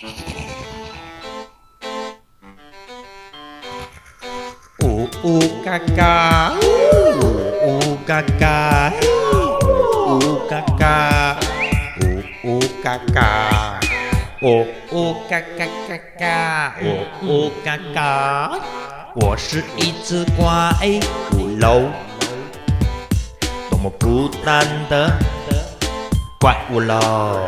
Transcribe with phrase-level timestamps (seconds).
[0.00, 0.06] 呜
[5.24, 6.52] 呜嘎嘎，
[7.64, 8.92] 呜呜嘎嘎，
[10.06, 11.36] 呜呜嘎嘎，
[12.00, 13.80] 呜呜嘎嘎，
[14.40, 18.52] 呜呜嘎嘎嘎嘎，呜呜嘎嘎。
[19.16, 20.72] 我是一只怪
[21.32, 21.90] 物喽，
[23.68, 25.10] 多么孤单的
[26.38, 27.44] 怪物喽！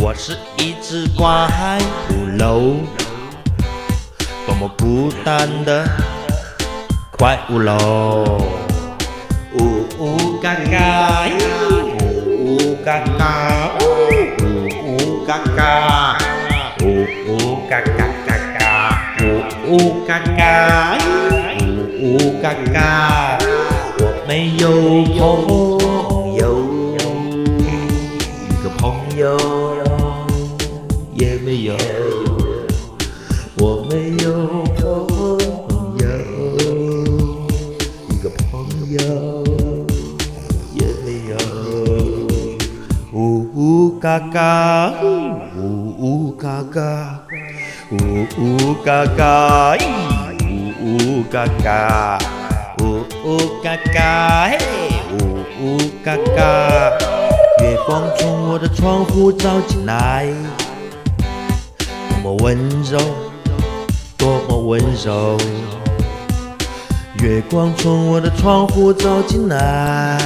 [0.00, 1.26] 我是一只怪
[2.10, 2.76] 物喽。
[4.46, 5.88] 多么孤单的
[7.18, 8.42] 怪物喽！
[9.58, 11.26] 呜呜嘎嘎，
[11.98, 12.04] 呜
[12.44, 14.44] 呜嘎嘎，呜
[14.86, 16.18] 呜嘎嘎，
[16.82, 16.84] 呜
[17.26, 18.28] 呜嘎嘎嘎
[18.58, 18.62] 嘎，
[19.20, 19.24] 呜
[19.66, 20.98] 呜嘎嘎，
[21.60, 21.64] 呜
[22.02, 23.38] 呜嘎嘎。
[23.98, 24.64] 我没有
[25.16, 25.75] 朋
[31.56, 31.74] 也没有。
[33.58, 34.26] 我没有
[34.76, 34.82] 朋
[35.98, 36.06] 友，
[38.10, 38.96] 一个朋友
[40.74, 41.32] 也没有。
[43.12, 43.16] 呜
[43.54, 45.60] 呜嘎嘎，呜
[45.98, 47.20] 呜嘎嘎，
[47.90, 47.94] 呜
[48.38, 49.76] 呜嘎嘎，
[50.82, 52.18] 呜呜嘎嘎，
[52.82, 52.82] 呜
[53.24, 53.26] 呜
[53.62, 54.58] 嘎嘎，嘿，
[55.12, 55.16] 呜
[55.62, 56.38] 呜嘎嘎。
[57.62, 60.26] 月光从我的窗户照进来，
[62.26, 62.98] 么温柔。
[64.16, 65.38] 多么温柔，
[67.22, 70.18] 月光从我的窗户照进来，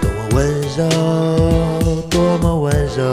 [0.00, 0.84] 多么温柔，
[2.10, 3.04] 多么温柔。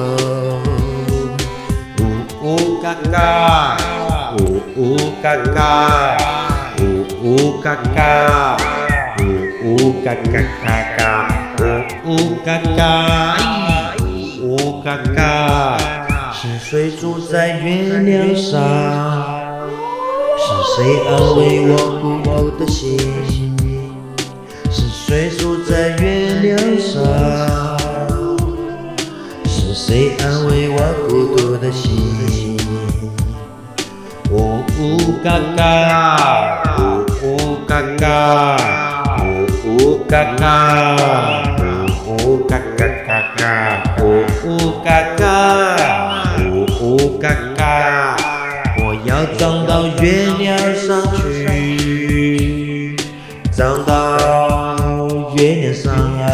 [2.42, 3.78] 呜呜嘎嘎，
[4.40, 6.18] 呜呜嘎嘎，
[6.80, 8.58] 呜呜嘎嘎，
[9.20, 9.24] 呜
[9.62, 11.30] 呜嘎嘎嘎嘎，
[12.08, 13.38] 呜呜嘎嘎，
[14.42, 15.95] 呜呜嘎嘎。
[16.46, 18.62] 是谁住在月亮上？
[20.38, 22.86] 是谁安慰我孤独的心？
[24.70, 27.02] 是谁住在月亮上？
[29.48, 30.78] 是谁安慰我
[31.10, 32.56] 孤独的心？
[34.30, 36.82] 呜呜嘎嘎，呜
[37.24, 38.56] 呜嘎嘎，
[39.20, 39.24] 呜
[39.80, 41.35] 呜嘎嘎，
[47.66, 48.76] 呜嘎嘎。
[48.78, 50.46] 我要长到月亮
[50.76, 52.96] 上去，
[53.52, 53.96] 长到
[55.36, 56.26] 月亮上啊！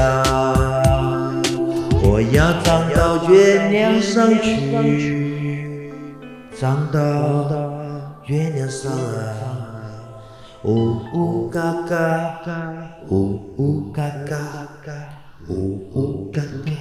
[2.03, 5.93] 我要长到月亮上去，
[6.59, 6.99] 长到
[8.25, 8.97] 月亮上啊！
[10.63, 11.59] 呜呜嘎
[11.89, 11.93] 嘎，
[13.09, 14.35] 呜呜嘎嘎，
[15.47, 15.53] 呜
[15.93, 16.71] 呜嘎嘎，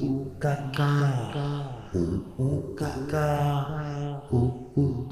[0.00, 0.46] 呜嘎
[0.76, 0.80] 嘎，
[1.92, 1.96] 呜
[4.76, 5.08] 呜